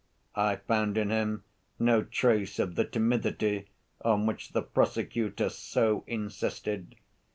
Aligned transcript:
I 0.33 0.55
found 0.55 0.97
in 0.97 1.11
him 1.11 1.43
no 1.77 2.01
trace 2.01 2.57
of 2.57 2.73
the 2.73 2.85
timidity 2.85 3.67
on 4.03 4.25
which 4.25 4.49
the 4.51 4.63
prosecutor 4.63 5.49
so 5.49 6.03
insisted. 6.07 6.95